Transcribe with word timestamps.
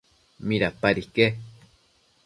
¿midapad 0.47 0.95
iquec? 1.03 1.33